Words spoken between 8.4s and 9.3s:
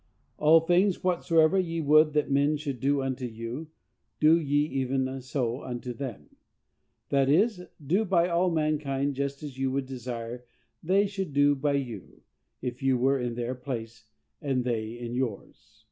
mankind